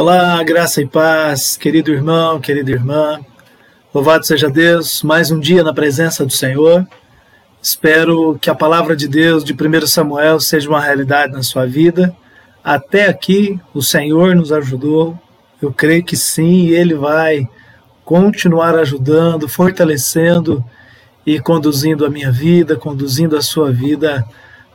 [0.00, 3.18] Olá, graça e paz, querido irmão, querida irmã.
[3.92, 6.86] Louvado seja Deus, mais um dia na presença do Senhor.
[7.60, 12.14] Espero que a palavra de Deus de 1 Samuel seja uma realidade na sua vida.
[12.62, 15.18] Até aqui o Senhor nos ajudou.
[15.60, 17.48] Eu creio que sim, e Ele vai
[18.04, 20.64] continuar ajudando, fortalecendo
[21.26, 24.24] e conduzindo a minha vida, conduzindo a sua vida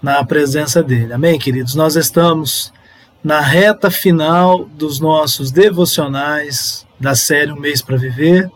[0.02, 1.14] na presença dEle.
[1.14, 1.76] Amém, queridos?
[1.76, 2.74] Nós estamos
[3.24, 8.52] na reta final dos nossos devocionais da série Um Mês para Viver.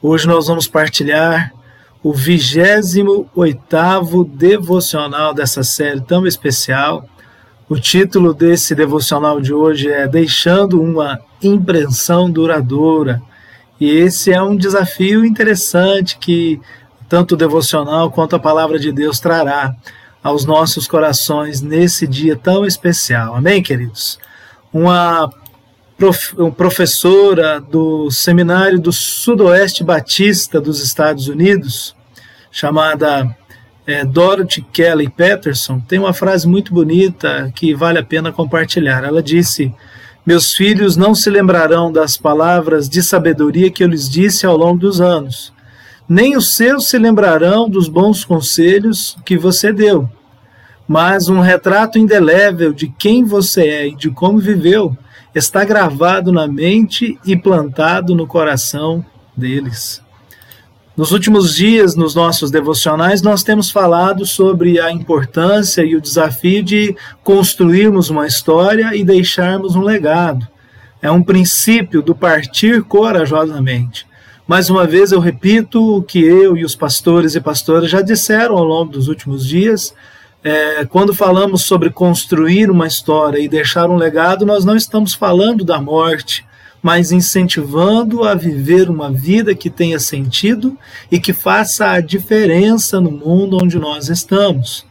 [0.00, 1.52] Hoje nós vamos partilhar
[2.02, 7.06] o 28 devocional dessa série tão especial.
[7.68, 13.20] O título desse devocional de hoje é Deixando uma Impressão Duradoura.
[13.78, 16.58] E esse é um desafio interessante que
[17.06, 19.74] tanto o devocional quanto a palavra de Deus trará
[20.22, 23.34] aos nossos corações nesse dia tão especial.
[23.34, 24.18] Amém, queridos?
[24.72, 25.30] Uma
[25.96, 31.96] prof, professora do Seminário do Sudoeste Batista dos Estados Unidos,
[32.50, 33.34] chamada
[33.86, 39.02] é, Dorothy Kelly Peterson, tem uma frase muito bonita que vale a pena compartilhar.
[39.04, 39.72] Ela disse:
[40.24, 44.78] Meus filhos não se lembrarão das palavras de sabedoria que eu lhes disse ao longo
[44.78, 45.52] dos anos
[46.10, 50.10] nem os seus se lembrarão dos bons conselhos que você deu,
[50.88, 54.98] mas um retrato indelével de quem você é e de como viveu
[55.32, 60.02] está gravado na mente e plantado no coração deles.
[60.96, 66.60] Nos últimos dias, nos nossos devocionais, nós temos falado sobre a importância e o desafio
[66.60, 70.44] de construirmos uma história e deixarmos um legado.
[71.00, 74.09] É um princípio do partir corajosamente.
[74.50, 78.58] Mais uma vez eu repito o que eu e os pastores e pastoras já disseram
[78.58, 79.94] ao longo dos últimos dias.
[80.42, 85.64] É, quando falamos sobre construir uma história e deixar um legado, nós não estamos falando
[85.64, 86.44] da morte,
[86.82, 90.76] mas incentivando a viver uma vida que tenha sentido
[91.12, 94.84] e que faça a diferença no mundo onde nós estamos.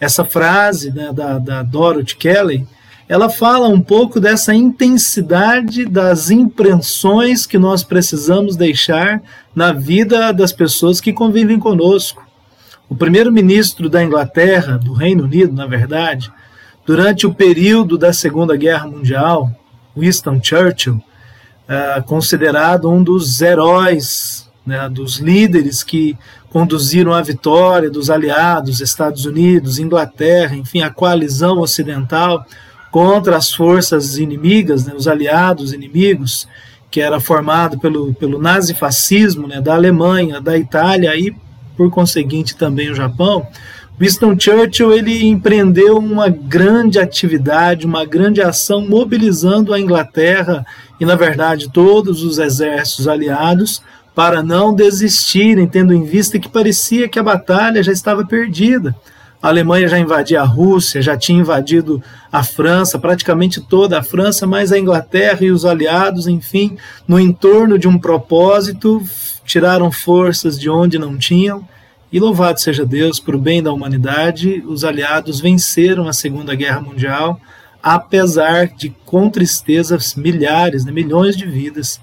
[0.00, 2.66] Essa frase né, da, da Dorothy Kelly
[3.10, 9.20] ela fala um pouco dessa intensidade das impressões que nós precisamos deixar
[9.52, 12.24] na vida das pessoas que convivem conosco.
[12.88, 16.30] O primeiro-ministro da Inglaterra, do Reino Unido, na verdade,
[16.86, 19.50] durante o período da Segunda Guerra Mundial,
[19.96, 21.02] Winston Churchill,
[21.66, 26.16] é considerado um dos heróis, né, dos líderes que
[26.48, 32.46] conduziram a vitória dos aliados, Estados Unidos, Inglaterra, enfim, a coalizão ocidental
[32.90, 36.48] contra as forças inimigas, né, os aliados inimigos,
[36.90, 41.34] que era formado pelo, pelo nazifascismo né, da Alemanha, da Itália e,
[41.76, 43.46] por conseguinte, também o Japão,
[44.00, 50.64] Winston Churchill ele empreendeu uma grande atividade, uma grande ação, mobilizando a Inglaterra
[50.98, 53.82] e, na verdade, todos os exércitos aliados
[54.14, 58.96] para não desistirem, tendo em vista que parecia que a batalha já estava perdida.
[59.42, 64.46] A Alemanha já invadia a Rússia, já tinha invadido a França, praticamente toda a França,
[64.46, 66.76] mas a Inglaterra e os aliados, enfim,
[67.08, 69.02] no entorno de um propósito,
[69.44, 71.66] tiraram forças de onde não tinham.
[72.12, 77.40] E louvado seja Deus, por bem da humanidade, os aliados venceram a Segunda Guerra Mundial,
[77.82, 81.98] apesar de, com tristeza, milhares, né, milhões de vidas,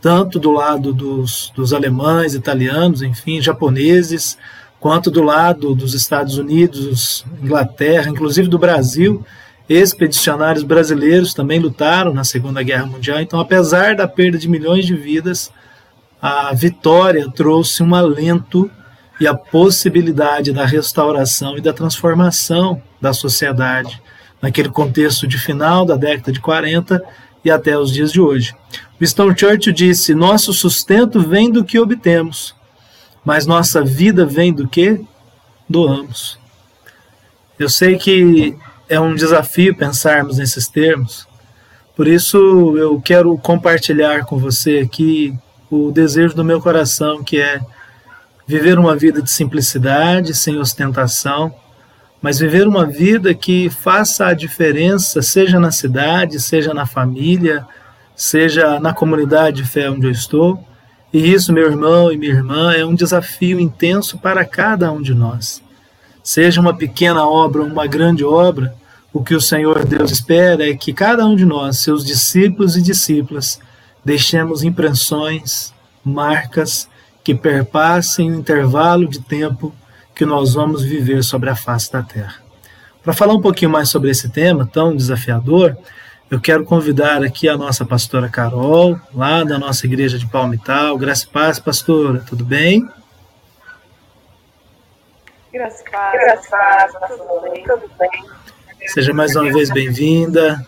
[0.00, 4.36] tanto do lado dos, dos alemães, italianos, enfim, japoneses,
[4.80, 9.24] quanto do lado dos Estados Unidos, Inglaterra, inclusive do Brasil,
[9.68, 13.20] expedicionários brasileiros também lutaram na Segunda Guerra Mundial.
[13.20, 15.52] Então, apesar da perda de milhões de vidas,
[16.20, 18.70] a vitória trouxe um alento
[19.20, 24.02] e a possibilidade da restauração e da transformação da sociedade
[24.40, 27.02] naquele contexto de final da década de 40
[27.44, 28.54] e até os dias de hoje.
[28.98, 32.58] Winston Churchill disse: Nosso sustento vem do que obtemos
[33.24, 35.04] mas nossa vida vem do que
[35.68, 36.38] doamos.
[37.58, 38.56] Eu sei que
[38.88, 41.28] é um desafio pensarmos nesses termos,
[42.00, 45.36] por isso eu quero compartilhar com você aqui
[45.70, 47.60] o desejo do meu coração, que é
[48.46, 51.54] viver uma vida de simplicidade, sem ostentação,
[52.22, 57.66] mas viver uma vida que faça a diferença, seja na cidade, seja na família,
[58.16, 60.62] seja na comunidade de fé onde eu estou,
[61.12, 65.12] e isso, meu irmão e minha irmã, é um desafio intenso para cada um de
[65.12, 65.62] nós.
[66.22, 68.74] Seja uma pequena obra ou uma grande obra,
[69.12, 72.82] o que o Senhor Deus espera é que cada um de nós, seus discípulos e
[72.82, 73.58] discípulas,
[74.04, 75.74] deixemos impressões,
[76.04, 76.88] marcas
[77.24, 79.74] que perpassem o intervalo de tempo
[80.14, 82.36] que nós vamos viver sobre a face da terra.
[83.02, 85.76] Para falar um pouquinho mais sobre esse tema tão desafiador,
[86.30, 90.96] Eu quero convidar aqui a nossa pastora Carol, lá da nossa igreja de Palmital.
[90.96, 92.88] Graça e paz, pastora, tudo bem?
[95.52, 98.88] Graça e paz, Graça e paz, tudo bem, tudo bem.
[98.90, 100.64] Seja mais uma vez bem-vinda.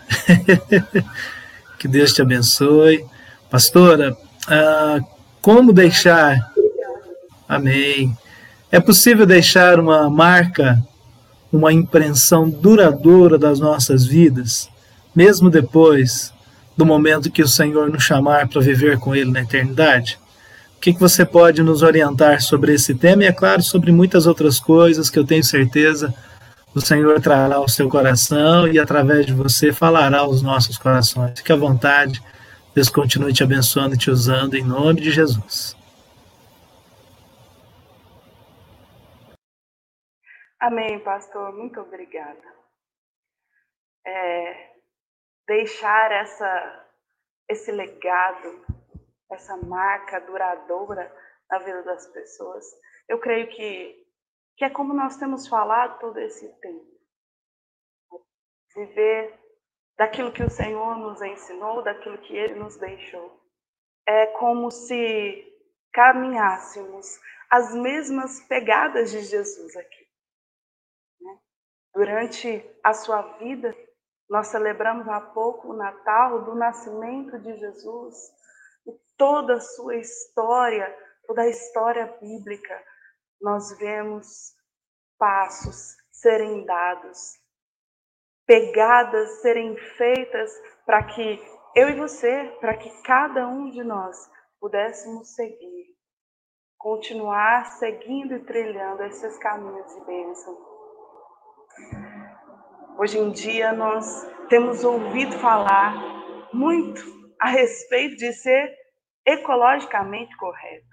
[1.78, 3.06] que Deus te abençoe.
[3.48, 4.16] Pastora,
[4.48, 4.98] ah,
[5.40, 6.52] como deixar.
[7.48, 8.18] Amém.
[8.68, 10.82] É possível deixar uma marca,
[11.52, 14.71] uma impressão duradoura das nossas vidas,
[15.14, 16.32] mesmo depois
[16.76, 20.18] do momento que o Senhor nos chamar para viver com Ele na eternidade?
[20.76, 24.26] O que, que você pode nos orientar sobre esse tema e, é claro, sobre muitas
[24.26, 26.12] outras coisas que eu tenho certeza
[26.74, 31.38] o Senhor trará ao seu coração e, através de você, falará aos nossos corações.
[31.38, 32.22] Fique à vontade.
[32.74, 35.76] Deus continue te abençoando e te usando em nome de Jesus.
[40.58, 41.52] Amém, pastor.
[41.54, 42.40] Muito obrigada.
[44.06, 44.71] É,
[45.46, 46.88] deixar essa,
[47.48, 48.64] esse legado,
[49.30, 51.10] essa marca duradoura
[51.50, 52.64] na vida das pessoas,
[53.08, 54.02] eu creio que
[54.56, 56.86] que é como nós temos falado todo esse tempo.
[58.76, 59.38] Viver
[59.96, 63.40] daquilo que o Senhor nos ensinou, daquilo que Ele nos deixou.
[64.06, 65.48] É como se
[65.92, 70.08] caminhássemos as mesmas pegadas de Jesus aqui.
[71.20, 71.38] Né?
[71.94, 73.76] Durante a sua vida,
[74.32, 78.16] nós celebramos há pouco o Natal do nascimento de Jesus
[78.86, 80.90] e toda a sua história,
[81.26, 82.82] toda a história bíblica
[83.42, 84.54] nós vemos
[85.18, 87.34] passos serem dados,
[88.46, 90.50] pegadas serem feitas
[90.86, 91.38] para que
[91.76, 94.16] eu e você, para que cada um de nós
[94.58, 95.94] pudéssemos seguir,
[96.78, 100.72] continuar seguindo e trilhando esses caminhos de bênção.
[102.98, 105.94] Hoje em dia nós temos ouvido falar
[106.52, 107.02] muito
[107.40, 108.72] a respeito de ser
[109.26, 110.86] ecologicamente correto.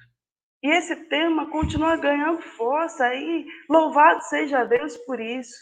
[0.64, 5.56] E esse tema continua ganhando força e louvado seja Deus por isso.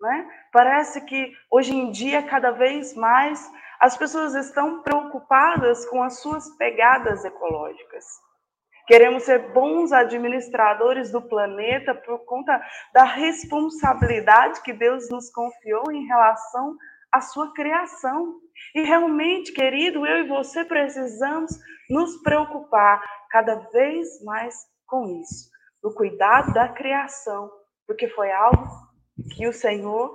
[0.00, 0.28] Né?
[0.52, 6.48] Parece que hoje em dia, cada vez mais, as pessoas estão preocupadas com as suas
[6.56, 8.04] pegadas ecológicas.
[8.90, 12.60] Queremos ser bons administradores do planeta por conta
[12.92, 16.76] da responsabilidade que Deus nos confiou em relação
[17.12, 18.40] à sua criação.
[18.74, 21.56] E realmente, querido, eu e você precisamos
[21.88, 23.00] nos preocupar
[23.30, 24.56] cada vez mais
[24.88, 25.48] com isso,
[25.80, 27.48] no cuidado da criação,
[27.86, 28.66] porque foi algo
[29.36, 30.12] que o Senhor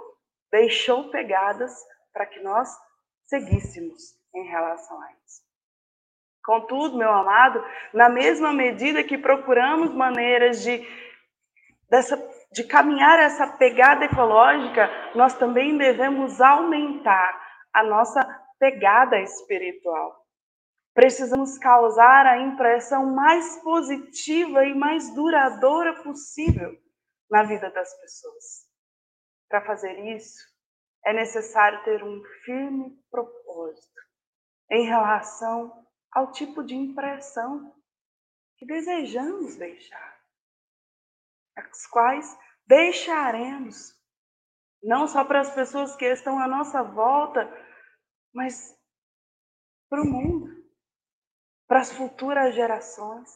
[0.51, 1.73] deixou pegadas
[2.11, 2.77] para que nós
[3.23, 5.44] seguíssemos em relação a isso.
[6.45, 10.87] Contudo, meu amado, na mesma medida que procuramos maneiras de,
[11.89, 12.15] dessa,
[12.51, 17.41] de caminhar essa pegada ecológica, nós também devemos aumentar
[17.73, 18.23] a nossa
[18.59, 20.23] pegada espiritual.
[20.93, 26.71] Precisamos causar a impressão mais positiva e mais duradoura possível
[27.29, 28.69] na vida das pessoas.
[29.49, 30.45] Para fazer isso,
[31.05, 34.01] é necessário ter um firme propósito
[34.71, 35.84] em relação
[36.15, 37.75] ao tipo de impressão
[38.57, 40.19] que desejamos deixar,
[41.55, 43.93] as quais deixaremos,
[44.81, 47.47] não só para as pessoas que estão à nossa volta,
[48.33, 48.73] mas
[49.89, 50.65] para o mundo
[51.67, 53.29] para as futuras gerações.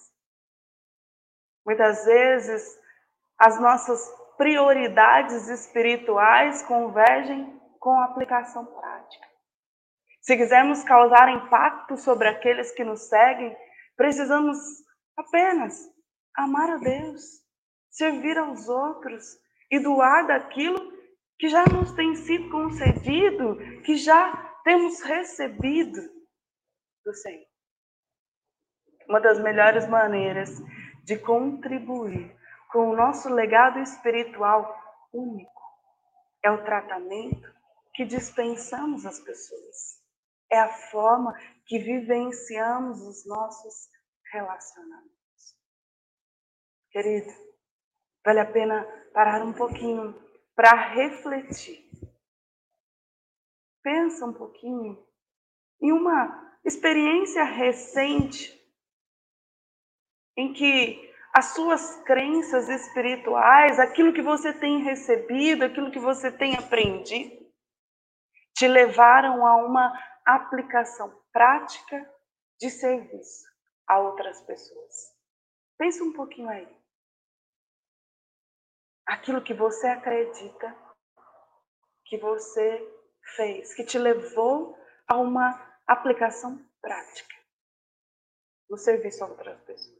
[1.65, 2.79] Muitas vezes,
[3.37, 3.99] as nossas
[4.37, 8.98] prioridades espirituais convergem com a aplicação prática.
[10.29, 13.57] Se quisermos causar impacto sobre aqueles que nos seguem,
[13.97, 14.59] precisamos
[15.17, 15.91] apenas
[16.35, 17.43] amar a Deus,
[17.89, 19.25] servir aos outros
[19.71, 20.93] e doar daquilo
[21.39, 24.31] que já nos tem sido concedido, que já
[24.63, 25.99] temos recebido
[27.03, 27.47] do Senhor.
[29.07, 30.61] Uma das melhores maneiras
[31.05, 32.37] de contribuir
[32.71, 34.79] com o nosso legado espiritual
[35.11, 35.63] único
[36.43, 37.51] é o tratamento
[37.95, 39.98] que dispensamos às pessoas.
[40.51, 41.33] É a forma
[41.65, 43.87] que vivenciamos os nossos
[44.31, 45.09] relacionamentos.
[46.91, 47.31] Querido,
[48.25, 50.13] vale a pena parar um pouquinho
[50.55, 51.87] para refletir.
[53.83, 55.01] Pensa um pouquinho
[55.81, 58.59] em uma experiência recente
[60.35, 66.55] em que as suas crenças espirituais, aquilo que você tem recebido, aquilo que você tem
[66.55, 67.37] aprendido,
[68.55, 69.93] te levaram a uma
[70.35, 72.13] aplicação prática
[72.59, 73.47] de serviço
[73.87, 75.15] a outras pessoas.
[75.77, 76.67] Pensa um pouquinho aí.
[79.05, 80.75] Aquilo que você acredita,
[82.05, 82.99] que você
[83.35, 87.35] fez que te levou a uma aplicação prática
[88.69, 89.99] no serviço a outras pessoas.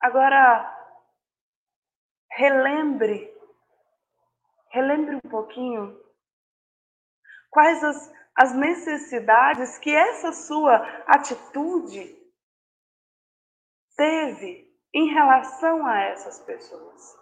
[0.00, 0.72] Agora,
[2.30, 3.34] relembre,
[4.70, 6.05] relembre um pouquinho
[7.56, 12.14] quais as, as necessidades que essa sua atitude
[13.96, 17.16] teve em relação a essas pessoas.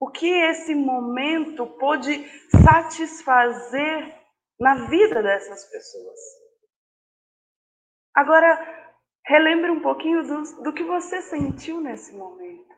[0.00, 2.26] O que esse momento pôde
[2.64, 4.18] satisfazer
[4.58, 6.18] na vida dessas pessoas?
[8.14, 8.58] Agora,
[9.26, 12.74] relembre um pouquinho do, do que você sentiu nesse momento.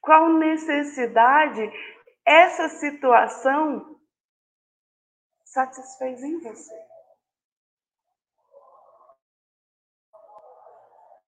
[0.00, 1.70] Qual necessidade
[2.26, 4.00] essa situação
[5.44, 6.74] satisfez em você?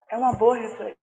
[0.09, 0.97] É uma boa reflexão,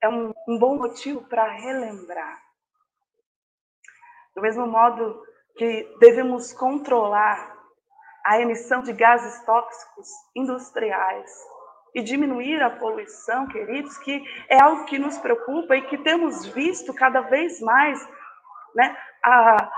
[0.00, 2.42] É um, um bom motivo para relembrar.
[4.34, 5.24] Do mesmo modo
[5.56, 7.54] que devemos controlar
[8.24, 11.30] a emissão de gases tóxicos industriais
[11.94, 16.92] e diminuir a poluição, queridos, que é algo que nos preocupa e que temos visto
[16.92, 17.98] cada vez mais
[18.74, 19.70] né, a,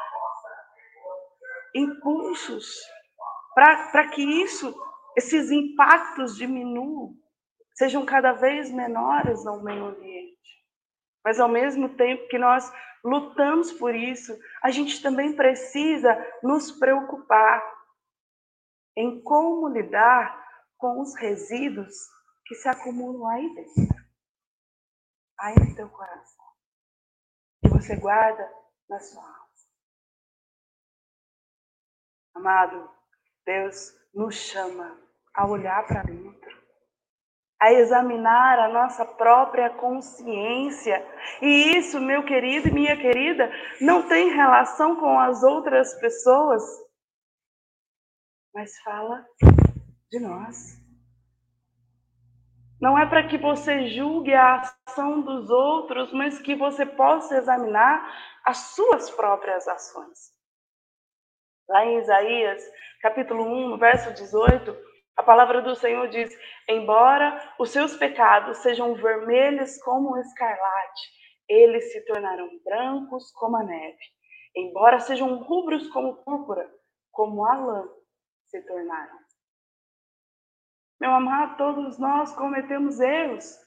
[1.74, 2.80] impulsos
[3.54, 4.74] para que isso,
[5.16, 7.14] esses impactos diminuam,
[7.74, 10.36] sejam cada vez menores no meio ambiente.
[11.24, 12.70] Mas ao mesmo tempo que nós
[13.04, 17.62] lutamos por isso, a gente também precisa nos preocupar
[18.96, 20.45] em como lidar
[20.76, 21.94] com os resíduos
[22.44, 24.04] que se acumulam aí dentro,
[25.38, 26.46] aí no teu coração,
[27.62, 28.48] que você guarda
[28.88, 29.46] na sua alma.
[32.34, 32.90] Amado,
[33.44, 35.00] Deus nos chama
[35.34, 36.62] a olhar para dentro,
[37.60, 41.04] a examinar a nossa própria consciência.
[41.40, 46.62] E isso, meu querido e minha querida, não tem relação com as outras pessoas,
[48.54, 49.26] mas fala
[50.10, 50.80] de nós.
[52.80, 58.14] Não é para que você julgue a ação dos outros, mas que você possa examinar
[58.44, 60.34] as suas próprias ações.
[61.68, 62.62] Lá em Isaías,
[63.00, 63.44] capítulo
[63.74, 64.76] 1, verso 18,
[65.16, 66.30] a palavra do Senhor diz:
[66.68, 71.16] Embora os seus pecados sejam vermelhos como o escarlate,
[71.48, 73.98] eles se tornarão brancos como a neve.
[74.54, 76.70] Embora sejam rubros como púrpura,
[77.10, 77.88] como a lã
[78.46, 79.25] se tornaram.
[81.00, 83.58] Meu amado, todos nós cometemos erros.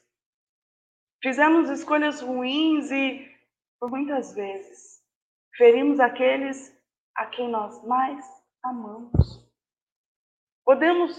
[1.22, 3.30] Fizemos escolhas ruins e,
[3.78, 5.00] por muitas vezes,
[5.56, 6.76] ferimos aqueles
[7.14, 8.24] a quem nós mais
[8.62, 9.48] amamos.
[10.64, 11.14] Podemos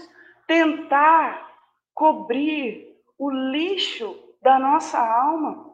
[0.46, 1.50] tentar
[1.94, 5.72] cobrir o lixo da nossa alma,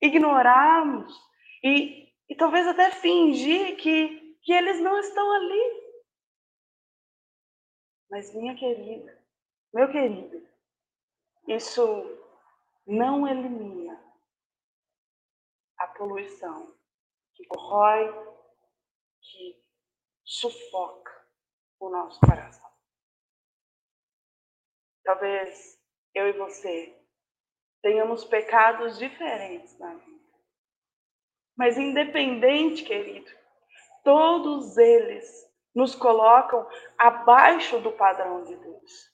[0.00, 1.12] ignorarmos
[1.62, 5.84] e, e talvez até fingir que, que eles não estão ali.
[8.10, 9.13] Mas, minha querida,
[9.74, 10.48] meu querido,
[11.48, 11.82] isso
[12.86, 14.00] não elimina
[15.76, 16.72] a poluição
[17.34, 18.08] que corrói,
[19.20, 19.60] que
[20.24, 21.26] sufoca
[21.80, 22.70] o nosso coração.
[25.02, 25.76] Talvez
[26.14, 26.96] eu e você
[27.82, 30.24] tenhamos pecados diferentes na vida.
[31.56, 33.30] Mas independente, querido,
[34.04, 36.64] todos eles nos colocam
[36.96, 39.13] abaixo do padrão de Deus.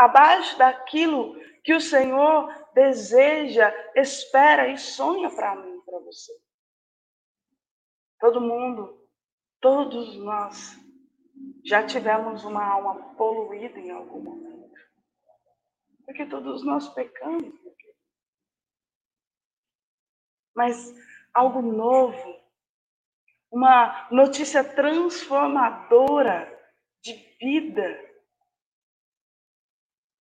[0.00, 6.32] Abaixo daquilo que o Senhor deseja, espera e sonha para mim para você.
[8.18, 9.06] Todo mundo,
[9.60, 10.78] todos nós
[11.66, 14.80] já tivemos uma alma poluída em algum momento.
[16.06, 17.52] Porque todos nós pecamos.
[20.56, 20.94] Mas
[21.34, 22.40] algo novo,
[23.50, 26.58] uma notícia transformadora
[27.02, 28.09] de vida,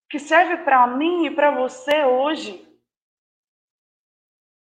[0.10, 2.68] que serve para mim e para você hoje,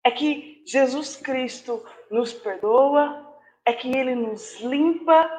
[0.03, 5.29] é que Jesus Cristo nos perdoa, é que Ele nos limpa,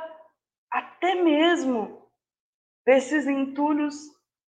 [0.71, 2.11] até mesmo
[2.85, 3.95] desses entulhos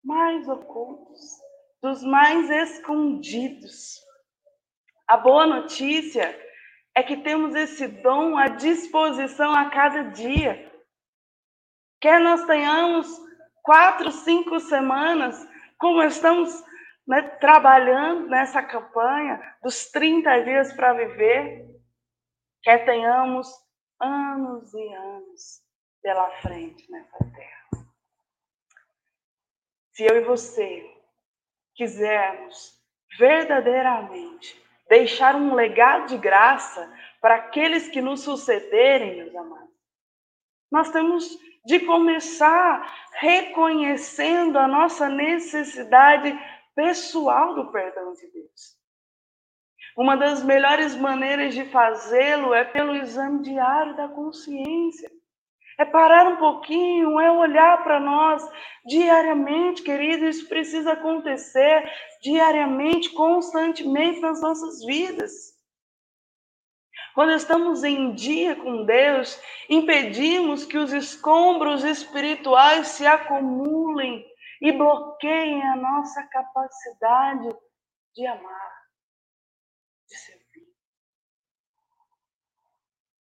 [0.03, 1.21] mais ocultos,
[1.81, 4.01] dos mais escondidos.
[5.07, 6.38] A boa notícia
[6.95, 10.71] é que temos esse dom à disposição a cada dia.
[12.01, 13.25] Quer nós tenhamos
[13.65, 15.36] quatro, cinco semanas,
[15.79, 16.63] como estamos
[17.07, 21.67] né, trabalhando nessa campanha dos 30 dias para viver,
[22.62, 23.51] quer tenhamos
[24.00, 25.62] anos e anos
[26.01, 27.86] pela frente nessa terra.
[29.93, 30.88] Se eu e você
[31.74, 32.79] quisermos
[33.17, 39.74] verdadeiramente deixar um legado de graça para aqueles que nos sucederem, meus amados,
[40.72, 41.25] nós temos
[41.65, 46.38] de começar reconhecendo a nossa necessidade
[46.75, 48.75] pessoal do perdão de Deus.
[49.98, 55.10] Uma das melhores maneiras de fazê-lo é pelo exame diário da consciência.
[55.77, 58.48] É parar um pouquinho, é olhar para nós
[58.86, 60.25] diariamente, querido.
[60.25, 61.89] Isso precisa acontecer
[62.22, 65.55] diariamente, constantemente nas nossas vidas.
[67.13, 74.25] Quando estamos em dia com Deus, impedimos que os escombros espirituais se acumulem
[74.62, 77.55] e bloqueiem a nossa capacidade
[78.13, 78.88] de amar,
[80.07, 80.75] de servir.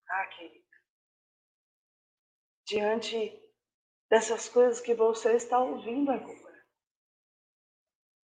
[0.09, 0.65] Ah, querido,
[2.65, 3.41] diante
[4.09, 6.65] dessas coisas que você está ouvindo agora,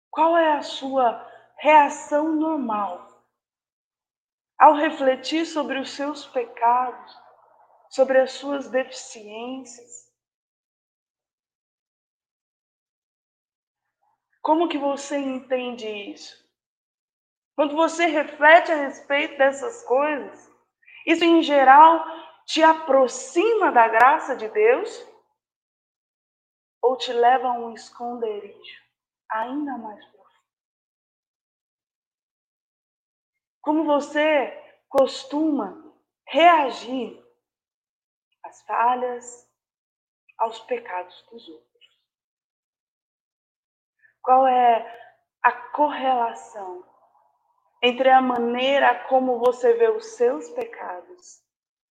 [0.09, 1.25] qual é a sua
[1.57, 3.07] reação normal
[4.57, 7.15] ao refletir sobre os seus pecados,
[7.97, 10.13] sobre as suas deficiências.
[14.39, 16.47] Como que você entende isso?
[17.55, 20.47] Quando você reflete a respeito dessas coisas,
[21.07, 22.05] isso em geral
[22.45, 25.07] te aproxima da graça de Deus
[26.83, 28.79] ou te leva a um esconderijo
[29.27, 30.45] ainda mais profundo?
[33.59, 34.51] Como você
[34.87, 35.83] costuma
[36.27, 37.26] reagir
[38.47, 39.49] às falhas,
[40.37, 41.67] aos pecados dos outros?
[44.21, 46.85] Qual é a correlação
[47.81, 51.41] entre a maneira como você vê os seus pecados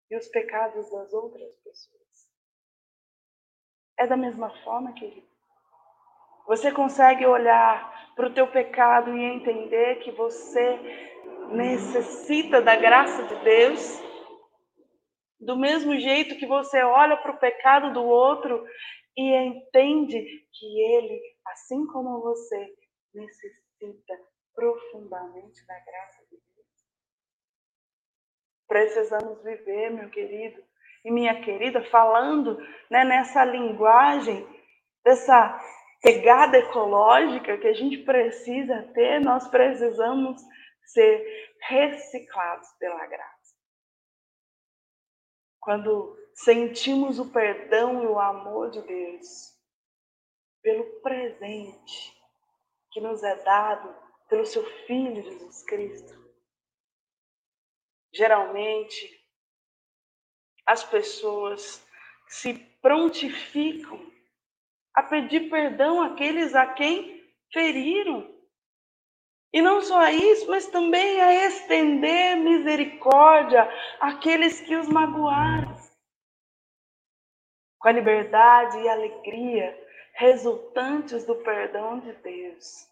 [0.09, 1.97] e os pecados das outras pessoas?
[3.97, 5.27] É da mesma forma, querido?
[6.47, 10.79] Você consegue olhar para o teu pecado e entender que você
[11.51, 14.01] necessita da graça de Deus,
[15.39, 18.65] do mesmo jeito que você olha para o pecado do outro
[19.15, 20.19] e entende
[20.51, 22.75] que ele, assim como você,
[23.13, 24.19] necessita
[24.55, 26.67] profundamente da graça de Deus.
[28.67, 30.63] Precisamos viver, meu querido
[31.05, 32.57] e minha querida, falando
[32.89, 34.45] né, nessa linguagem,
[35.03, 35.59] dessa
[36.01, 40.41] pegada ecológica que a gente precisa ter, nós precisamos
[40.85, 43.36] ser reciclados pela graça.
[45.67, 49.53] Quando sentimos o perdão e o amor de Deus
[50.61, 52.17] pelo presente
[52.89, 53.93] que nos é dado
[54.29, 56.13] pelo seu Filho Jesus Cristo.
[58.13, 59.21] Geralmente,
[60.65, 61.85] as pessoas
[62.29, 64.09] se prontificam
[64.93, 68.36] a pedir perdão àqueles a quem feriram
[69.57, 73.67] e não só isso, mas também a estender misericórdia
[73.99, 75.75] àqueles que os magoaram.
[77.79, 79.75] Com a liberdade e alegria
[80.13, 82.87] resultantes do perdão de Deus,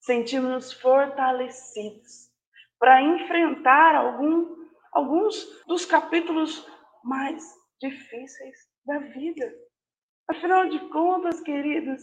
[0.00, 2.30] sentimos-nos fortalecidos
[2.78, 4.54] para enfrentar algum,
[4.92, 6.70] alguns dos capítulos
[7.02, 7.42] mais
[7.80, 9.50] difíceis da vida.
[10.28, 12.02] Afinal de contas, queridos,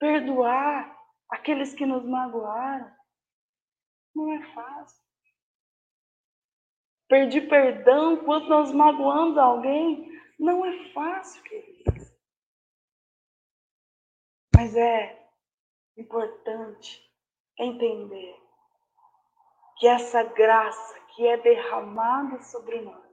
[0.00, 0.96] perdoar
[1.28, 3.03] aqueles que nos magoaram
[4.14, 5.04] não é fácil.
[7.08, 12.12] Pedir perdão quando nós magoamos alguém não é fácil, queridos.
[14.54, 15.28] Mas é
[15.96, 17.02] importante
[17.58, 18.36] entender
[19.78, 23.04] que essa graça que é derramada sobre nós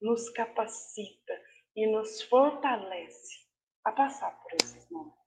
[0.00, 1.40] nos capacita
[1.76, 3.46] e nos fortalece
[3.84, 5.21] a passar por esses momentos.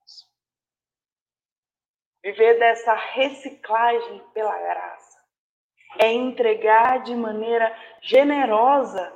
[2.26, 5.24] Viver dessa reciclagem pela graça
[6.00, 9.14] é entregar de maneira generosa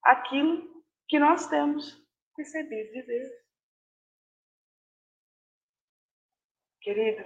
[0.00, 0.62] aquilo
[1.08, 2.00] que nós temos
[2.38, 3.28] recebido de Deus.
[6.82, 7.24] Querido,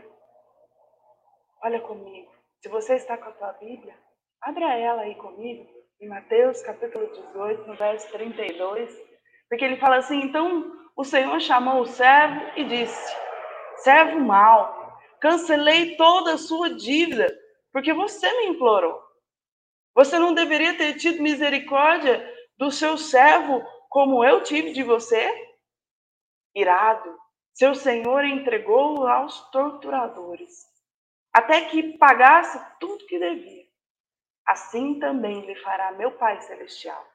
[1.65, 2.33] olha comigo.
[2.63, 3.95] Se você está com a tua Bíblia,
[4.41, 8.91] abra ela aí comigo, em Mateus capítulo 18, no verso 32,
[9.51, 13.17] porque ele fala assim: Então o Senhor chamou o servo e disse:
[13.83, 14.80] Servo mau,
[15.21, 17.27] cancelei toda a sua dívida,
[17.73, 19.01] porque você me implorou.
[19.95, 25.29] Você não deveria ter tido misericórdia do seu servo como eu tive de você?
[26.55, 27.19] Irado,
[27.53, 30.67] seu senhor entregou-o aos torturadores,
[31.33, 33.65] até que pagasse tudo que devia.
[34.47, 37.07] Assim também lhe fará meu Pai Celestial.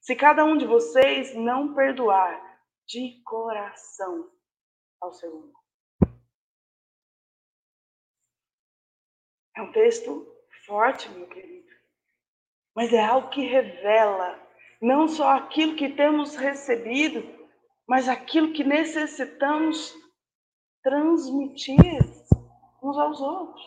[0.00, 2.40] Se cada um de vocês não perdoar
[2.86, 4.30] de coração
[5.00, 5.59] ao seu irmão.
[9.60, 10.26] É um texto
[10.64, 11.68] forte, meu querido.
[12.74, 14.40] Mas é algo que revela
[14.80, 17.22] não só aquilo que temos recebido,
[17.86, 19.94] mas aquilo que necessitamos
[20.82, 22.00] transmitir
[22.82, 23.62] uns aos outros.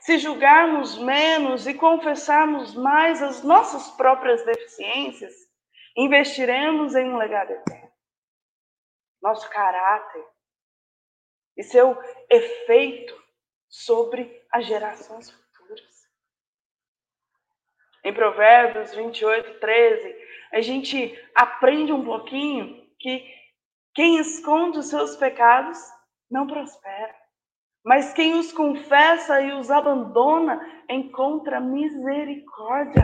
[0.00, 5.32] Se julgarmos menos e confessarmos mais as nossas próprias deficiências,
[5.96, 7.90] investiremos em um legado eterno.
[9.22, 10.26] Nosso caráter
[11.56, 11.96] e seu
[12.28, 13.23] efeito
[13.74, 16.08] sobre as gerações futuras.
[18.04, 20.16] Em Provérbios 28, 13,
[20.52, 23.26] a gente aprende um pouquinho que
[23.92, 25.78] quem esconde os seus pecados
[26.30, 27.14] não prospera.
[27.84, 33.02] Mas quem os confessa e os abandona encontra misericórdia.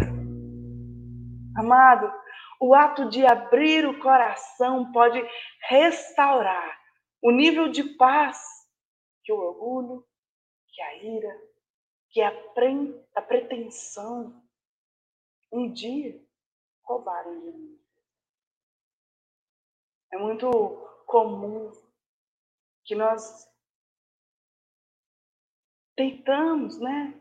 [1.59, 2.13] Amado,
[2.61, 5.21] o ato de abrir o coração pode
[5.69, 6.79] restaurar
[7.21, 8.41] o nível de paz
[9.25, 10.05] que o orgulho,
[10.73, 11.43] que a ira,
[12.11, 13.05] que a, pre...
[13.15, 14.43] a pretensão
[15.53, 16.21] um dia
[16.83, 17.81] roubaram de mim.
[20.13, 20.49] É muito
[21.07, 21.73] comum
[22.85, 23.49] que nós
[25.97, 27.15] tentamos, né?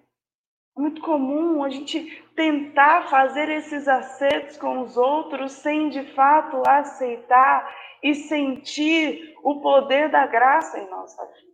[0.78, 6.64] É muito comum a gente tentar fazer esses acertos com os outros sem de fato
[6.68, 11.49] aceitar e sentir o poder da graça em nossa vida.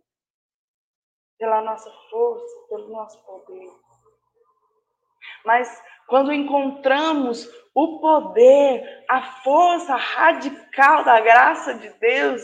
[1.38, 3.70] Pela nossa força, pelo nosso poder.
[5.44, 12.42] Mas quando encontramos o poder, a força radical da graça de Deus,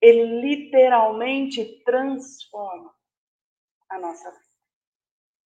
[0.00, 2.94] ele literalmente transforma
[3.88, 4.44] a nossa vida.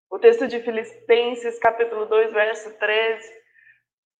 [0.09, 3.43] O texto de Filipenses, capítulo 2, verso 13,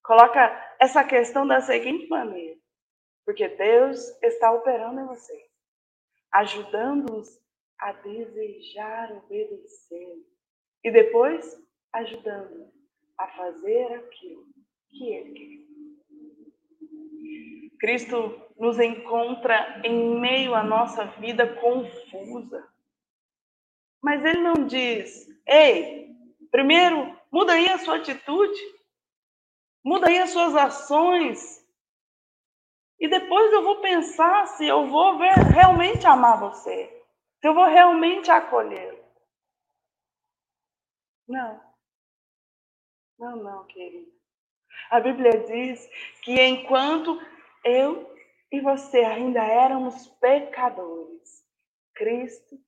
[0.03, 2.59] coloca essa questão da seguinte maneira:
[3.25, 5.45] porque Deus está operando em você,
[6.31, 7.29] ajudando-os
[7.79, 10.23] a desejar obedecer
[10.83, 11.61] e depois
[11.93, 12.71] ajudando
[13.17, 14.45] a fazer aquilo
[14.89, 15.65] que Ele quer.
[17.77, 22.67] Cristo nos encontra em meio à nossa vida confusa.
[24.01, 26.09] Mas ele não diz, ei,
[26.51, 28.59] primeiro muda aí a sua atitude,
[29.83, 31.65] muda aí as suas ações,
[32.99, 36.94] e depois eu vou pensar se eu vou ver, realmente amar você,
[37.45, 39.05] se eu vou realmente acolher.
[41.27, 41.61] Não.
[43.19, 44.11] Não, não, querido.
[44.89, 45.87] A Bíblia diz
[46.23, 47.21] que enquanto
[47.63, 48.11] eu
[48.51, 51.47] e você ainda éramos pecadores,
[51.93, 52.59] Cristo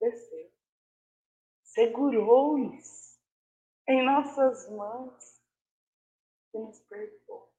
[0.00, 0.52] desceu
[1.64, 3.18] segurou-nos
[3.88, 5.40] em nossas mãos
[6.54, 7.50] e nos perdoou.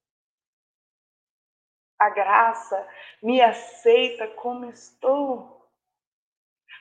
[1.98, 2.88] A graça
[3.22, 5.53] me aceita como estou.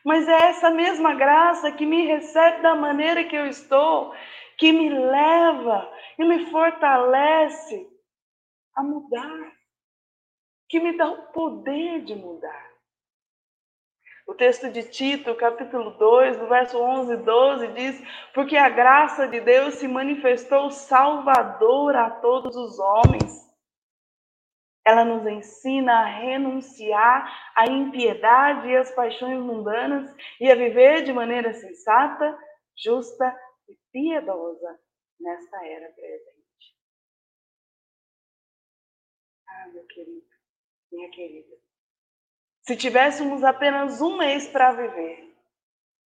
[0.04, 4.14] Mas é essa mesma graça que me recebe da maneira que eu estou,
[4.58, 5.90] que me leva
[6.20, 7.88] e me fortalece
[8.76, 9.54] a mudar,
[10.68, 12.74] que me dá o poder de mudar.
[14.26, 19.28] O texto de Tito, capítulo 2, do verso 11 e 12, diz: Porque a graça
[19.28, 23.43] de Deus se manifestou salvadora a todos os homens.
[24.86, 31.14] Ela nos ensina a renunciar à impiedade e às paixões mundanas e a viver de
[31.14, 32.38] maneira sensata,
[32.78, 33.34] justa
[33.70, 34.80] e piedosa
[35.20, 36.78] nesta era presente.
[39.48, 40.28] Ah, meu querido,
[40.92, 41.56] minha querida.
[42.62, 45.34] Se tivéssemos apenas um mês para viver,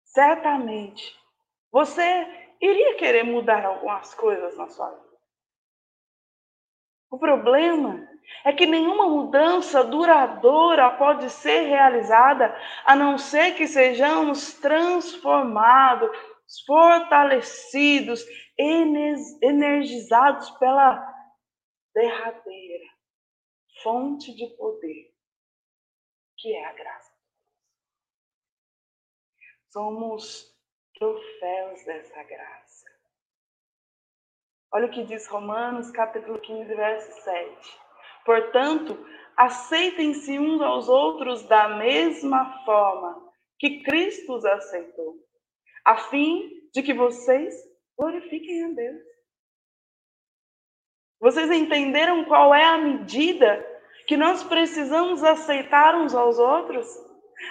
[0.04, 1.18] certamente
[1.72, 2.02] você
[2.60, 5.18] iria querer mudar algumas coisas na sua vida.
[7.10, 8.09] O problema
[8.44, 16.10] é que nenhuma mudança duradoura pode ser realizada a não ser que sejamos transformados,
[16.66, 18.24] fortalecidos,
[18.58, 21.06] energizados pela
[21.94, 22.90] derradeira
[23.82, 25.10] fonte de poder
[26.36, 27.12] que é a graça.
[29.70, 30.56] Somos
[30.94, 32.86] troféus dessa graça.
[34.72, 37.80] Olha o que diz Romanos, capítulo 15, verso 7.
[38.24, 38.98] Portanto,
[39.36, 45.16] aceitem-se uns aos outros da mesma forma que Cristo os aceitou,
[45.84, 47.54] a fim de que vocês
[47.98, 49.02] glorifiquem a Deus.
[51.20, 53.66] Vocês entenderam qual é a medida
[54.06, 56.86] que nós precisamos aceitar uns aos outros.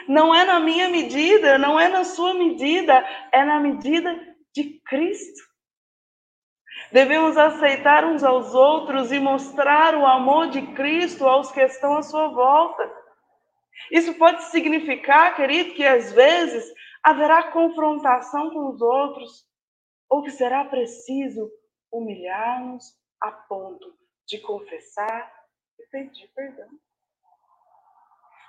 [0.07, 4.15] Não é na minha medida, não é na sua medida, é na medida
[4.55, 5.48] de Cristo.
[6.91, 12.01] Devemos aceitar uns aos outros e mostrar o amor de Cristo aos que estão à
[12.01, 12.91] sua volta.
[13.91, 16.73] Isso pode significar, querido, que às vezes
[17.03, 19.47] Haverá confrontação com os outros?
[20.09, 21.51] Ou que será preciso
[21.91, 22.85] humilhar-nos
[23.21, 25.33] a ponto de confessar
[25.79, 26.69] e pedir perdão?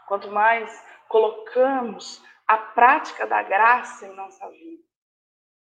[0.09, 4.83] Quanto mais colocamos a prática da graça em nossa vida,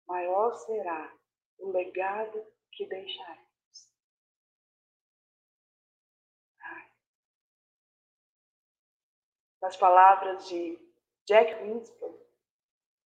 [0.08, 1.12] maior será
[1.58, 3.44] o legado que deixaremos.
[9.64, 10.78] Nas palavras de
[11.26, 12.18] Jack Winston,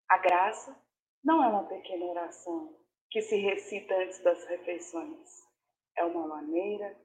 [0.10, 0.76] a graça
[1.24, 2.76] não é uma pequena oração
[3.12, 5.44] que se recita antes das refeições.
[5.96, 6.96] É uma maneira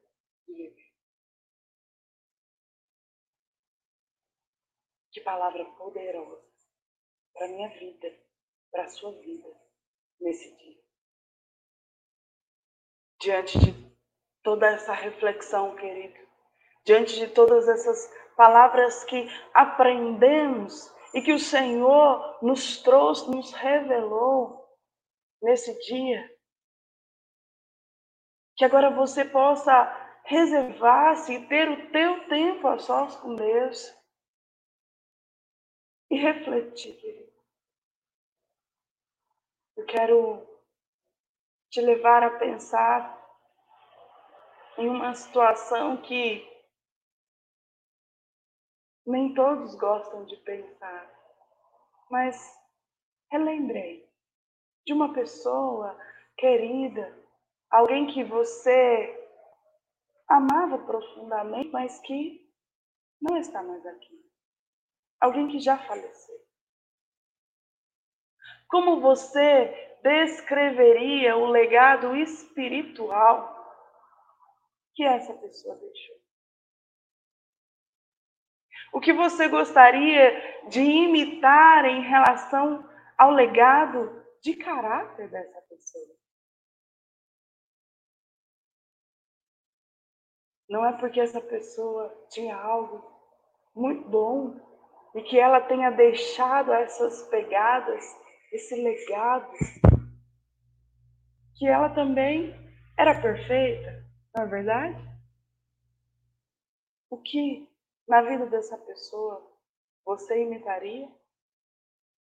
[0.46, 0.94] de viver.
[5.12, 6.42] Que palavra poderosa
[7.34, 8.18] para a minha vida,
[8.70, 9.60] para a sua vida
[10.20, 10.83] nesse dia.
[13.24, 13.72] Diante de
[14.42, 16.14] toda essa reflexão, querido,
[16.84, 24.68] diante de todas essas palavras que aprendemos e que o Senhor nos trouxe, nos revelou
[25.40, 26.30] nesse dia,
[28.58, 29.72] que agora você possa
[30.24, 33.90] reservar-se e ter o teu tempo a sós com Deus.
[36.10, 37.32] E refletir.
[39.78, 40.53] Eu quero
[41.74, 43.20] te levar a pensar
[44.78, 46.48] em uma situação que
[49.04, 51.10] nem todos gostam de pensar,
[52.08, 52.56] mas
[53.28, 54.08] relembrei
[54.86, 55.98] de uma pessoa
[56.36, 57.12] querida,
[57.68, 59.28] alguém que você
[60.28, 62.48] amava profundamente, mas que
[63.20, 64.24] não está mais aqui
[65.20, 66.38] alguém que já faleceu.
[68.68, 73.54] Como você descreveria o legado espiritual
[74.94, 76.16] que essa pessoa deixou?
[78.92, 86.14] O que você gostaria de imitar em relação ao legado de caráter dessa pessoa?
[90.68, 93.02] Não é porque essa pessoa tinha algo
[93.74, 94.60] muito bom
[95.14, 98.04] e que ela tenha deixado essas pegadas,
[98.52, 99.50] esse legado,
[101.56, 102.54] que ela também
[102.98, 105.14] era perfeita, não é verdade?
[107.10, 107.68] O que
[108.08, 109.50] na vida dessa pessoa
[110.04, 111.10] você imitaria,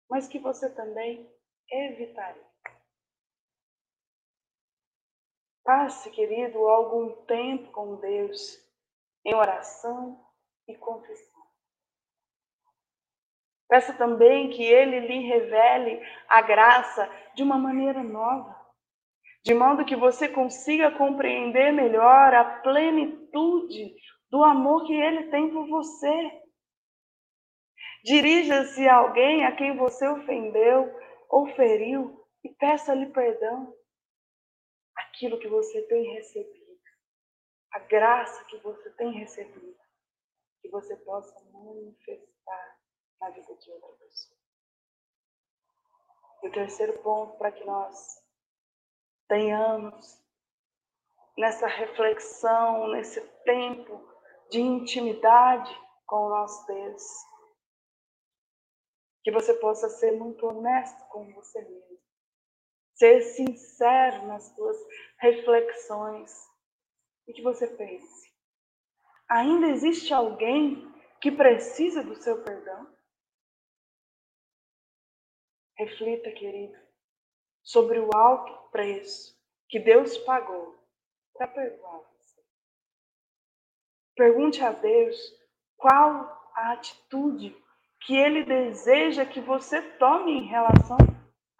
[0.09, 1.31] mas que você também
[1.71, 2.51] evitaria.
[5.65, 8.61] Passe, querido, algum tempo com Deus
[9.25, 10.21] em oração
[10.67, 11.41] e confissão.
[13.69, 18.60] Peça também que Ele lhe revele a graça de uma maneira nova,
[19.43, 23.95] de modo que você consiga compreender melhor a plenitude
[24.31, 26.43] do amor que Ele tem por você.
[28.05, 30.95] Dirija-se a alguém a quem você ofendeu
[31.29, 33.75] ou feriu e peça-lhe perdão.
[34.97, 36.81] Aquilo que você tem recebido,
[37.73, 39.79] a graça que você tem recebido,
[40.61, 42.79] que você possa manifestar
[43.21, 44.39] na vida de outra pessoa.
[46.43, 48.21] E o terceiro ponto para que nós
[49.31, 50.21] tenhamos
[51.39, 54.05] nessa reflexão, nesse tempo
[54.51, 55.73] de intimidade
[56.05, 57.03] com o nosso Deus,
[59.23, 62.01] que você possa ser muito honesto com você mesmo,
[62.95, 64.77] ser sincero nas suas
[65.21, 66.51] reflexões.
[67.29, 68.35] E que você pense:
[69.29, 72.93] ainda existe alguém que precisa do seu perdão?
[75.79, 76.77] Reflita, querido,
[77.71, 80.77] sobre o alto preço que Deus pagou
[81.33, 82.43] para perdoar você.
[84.17, 85.17] Pergunte a Deus
[85.77, 87.57] qual a atitude
[88.01, 90.97] que Ele deseja que você tome em relação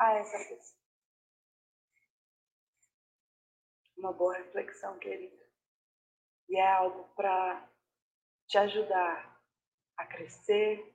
[0.01, 0.81] a essa pessoa.
[3.97, 5.47] Uma boa reflexão, querida.
[6.49, 7.71] E é algo para
[8.49, 9.41] te ajudar
[9.97, 10.93] a crescer,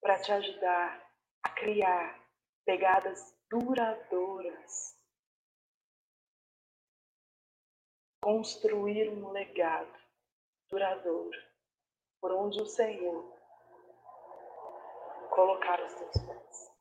[0.00, 2.22] para te ajudar a criar
[2.64, 4.98] pegadas duradouras,
[8.22, 9.92] construir um legado
[10.70, 11.38] duradouro
[12.18, 13.30] por onde o Senhor
[15.34, 16.72] colocar os teus pés.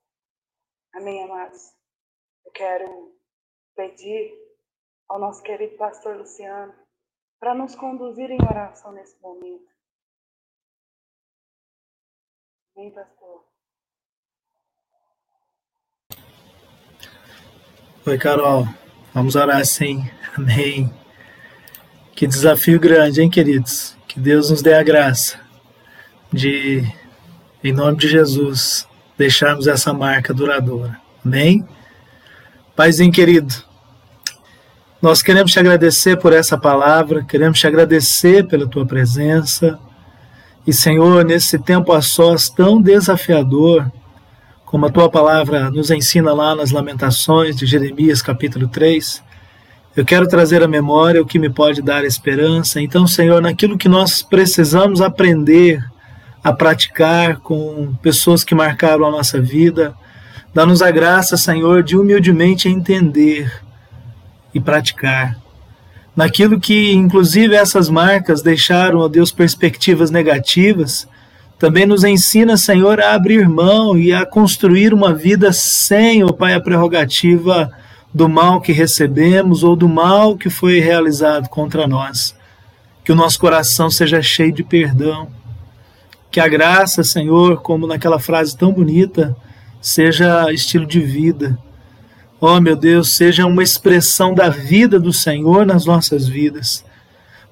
[0.96, 1.76] Amém, amados?
[2.46, 3.20] Eu quero
[3.76, 4.34] pedir
[5.10, 6.74] ao nosso querido pastor Luciano
[7.38, 9.70] para nos conduzir em oração nesse momento.
[12.78, 13.51] Amém, pastor?
[18.04, 18.68] Oi, Carol.
[19.14, 20.10] Vamos orar sim.
[20.36, 20.92] Amém.
[22.16, 23.96] Que desafio grande, hein, queridos?
[24.08, 25.40] Que Deus nos dê a graça
[26.34, 26.84] de,
[27.64, 31.00] em nome de Jesus, deixarmos essa marca duradoura.
[31.24, 31.64] Amém?
[32.76, 33.54] Paizinho querido,
[35.00, 39.78] nós queremos te agradecer por essa palavra, queremos te agradecer pela tua presença.
[40.66, 43.92] E, Senhor, nesse tempo a sós tão desafiador,
[44.72, 49.22] como a tua palavra nos ensina lá nas Lamentações de Jeremias, capítulo 3,
[49.98, 52.80] eu quero trazer à memória o que me pode dar esperança.
[52.80, 55.84] Então, Senhor, naquilo que nós precisamos aprender
[56.42, 59.94] a praticar com pessoas que marcaram a nossa vida,
[60.54, 63.52] dá-nos a graça, Senhor, de humildemente entender
[64.54, 65.38] e praticar.
[66.16, 71.10] Naquilo que, inclusive, essas marcas deixaram, ó Deus, perspectivas negativas,
[71.62, 76.56] também nos ensina, Senhor, a abrir mão e a construir uma vida sem, ó Pai,
[76.56, 77.72] a prerrogativa
[78.12, 82.36] do mal que recebemos ou do mal que foi realizado contra nós.
[83.04, 85.28] Que o nosso coração seja cheio de perdão.
[86.32, 89.38] Que a graça, Senhor, como naquela frase tão bonita,
[89.80, 91.60] seja estilo de vida.
[92.40, 96.84] Oh, meu Deus, seja uma expressão da vida do Senhor nas nossas vidas.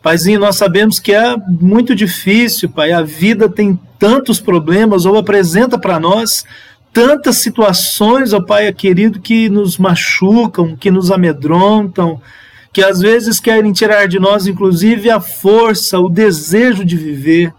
[0.02, 2.91] Paizinho, nós sabemos que é muito difícil, Pai.
[2.91, 6.46] A vida tem tantos problemas ou apresenta para nós
[6.92, 12.20] tantas situações, ó Pai querido, que nos machucam, que nos amedrontam,
[12.74, 17.54] que às vezes querem tirar de nós, inclusive, a força, o desejo de viver,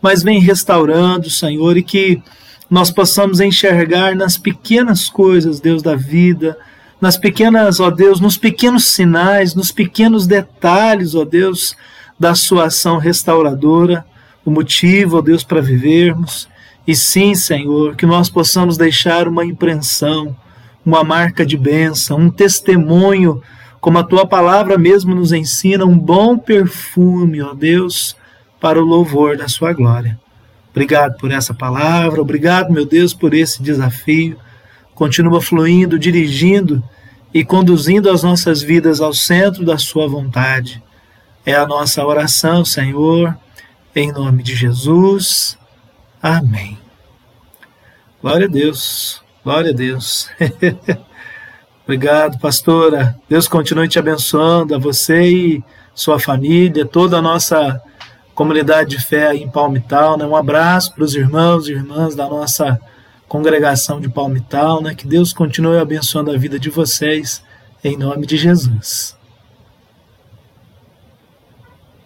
[0.00, 2.22] mas vem restaurando, Senhor, e que
[2.68, 6.56] nós possamos enxergar nas pequenas coisas, Deus da vida,
[7.00, 11.74] nas pequenas, ó Deus, nos pequenos sinais, nos pequenos detalhes, ó Deus,
[12.18, 14.04] da sua ação restauradora,
[14.44, 16.48] o motivo, ó Deus, para vivermos.
[16.86, 20.36] E sim, Senhor, que nós possamos deixar uma impressão,
[20.84, 23.42] uma marca de bênção, um testemunho,
[23.80, 28.16] como a tua palavra mesmo nos ensina, um bom perfume, ó Deus,
[28.60, 30.18] para o louvor da sua glória.
[30.70, 34.36] Obrigado por essa palavra, obrigado, meu Deus, por esse desafio.
[34.94, 36.82] Continua fluindo, dirigindo
[37.32, 40.82] e conduzindo as nossas vidas ao centro da Sua vontade.
[41.44, 43.36] É a nossa oração, Senhor,
[43.94, 45.58] em nome de Jesus.
[46.22, 46.78] Amém.
[48.20, 50.28] Glória a Deus, glória a Deus.
[51.84, 53.18] Obrigado, pastora.
[53.28, 57.80] Deus continue te abençoando, a você e sua família, toda a nossa
[58.34, 60.16] comunidade de fé em Palmital.
[60.16, 60.24] Né?
[60.24, 62.80] Um abraço para os irmãos e irmãs da nossa
[63.26, 64.82] congregação de Palmital.
[64.82, 64.94] Né?
[64.94, 67.42] Que Deus continue abençoando a vida de vocês,
[67.82, 69.19] em nome de Jesus.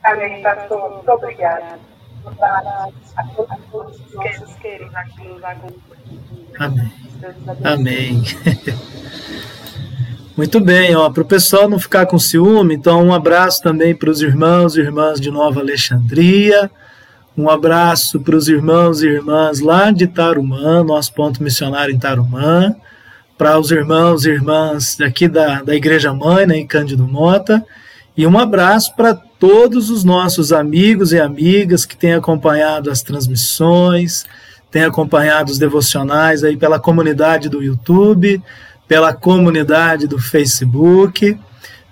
[0.04, 0.90] Amém, pastor.
[0.90, 1.78] Muito obrigada.
[6.58, 6.92] Amém.
[7.64, 8.22] Amém.
[10.36, 14.10] Muito bem, ó, para o pessoal não ficar com ciúme, então um abraço também para
[14.10, 16.68] os irmãos e irmãs de Nova Alexandria,
[17.38, 22.74] um abraço para os irmãos e irmãs lá de Tarumã, nosso ponto missionário em Tarumã,
[23.38, 27.64] para os irmãos e irmãs aqui da, da Igreja Mãe, né, em Cândido Mota,
[28.16, 34.24] e um abraço para todos os nossos amigos e amigas que têm acompanhado as transmissões,
[34.70, 38.42] têm acompanhado os devocionais aí pela comunidade do YouTube,
[38.88, 41.38] pela comunidade do Facebook,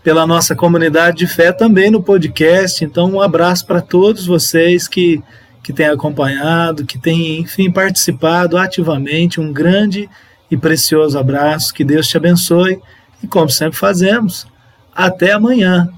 [0.02, 2.82] pela nossa comunidade de fé também no podcast.
[2.82, 5.22] Então, um abraço para todos vocês que,
[5.62, 9.42] que têm acompanhado, que têm, enfim, participado ativamente.
[9.42, 10.08] Um grande
[10.50, 11.74] e precioso abraço.
[11.74, 12.80] Que Deus te abençoe.
[13.22, 14.46] E como sempre fazemos,
[14.94, 15.92] até amanhã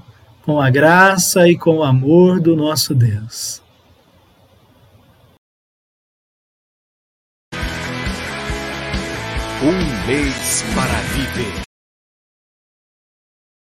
[0.45, 3.61] com a graça e com o amor do nosso Deus.
[9.63, 11.64] Um mês para viver.